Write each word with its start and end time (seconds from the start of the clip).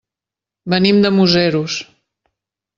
Venim 0.73 1.03
de 1.05 1.13
Museros. 1.19 1.79